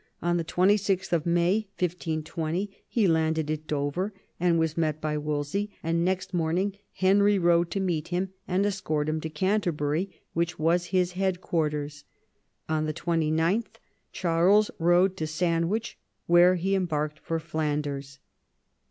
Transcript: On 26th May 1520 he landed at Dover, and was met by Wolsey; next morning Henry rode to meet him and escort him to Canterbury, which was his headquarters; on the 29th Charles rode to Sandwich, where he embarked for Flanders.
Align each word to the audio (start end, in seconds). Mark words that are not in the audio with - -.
On 0.19 0.39
26th 0.39 1.27
May 1.27 1.67
1520 1.77 2.71
he 2.87 3.07
landed 3.07 3.51
at 3.51 3.67
Dover, 3.67 4.15
and 4.39 4.57
was 4.57 4.75
met 4.75 4.99
by 4.99 5.15
Wolsey; 5.15 5.69
next 5.83 6.33
morning 6.33 6.75
Henry 6.93 7.37
rode 7.37 7.69
to 7.69 7.79
meet 7.79 8.07
him 8.07 8.33
and 8.47 8.65
escort 8.65 9.07
him 9.07 9.21
to 9.21 9.29
Canterbury, 9.29 10.09
which 10.33 10.57
was 10.57 10.85
his 10.85 11.11
headquarters; 11.11 12.03
on 12.67 12.85
the 12.87 12.95
29th 12.95 13.75
Charles 14.11 14.71
rode 14.79 15.15
to 15.17 15.27
Sandwich, 15.27 15.99
where 16.25 16.55
he 16.55 16.73
embarked 16.73 17.19
for 17.19 17.39
Flanders. 17.39 18.17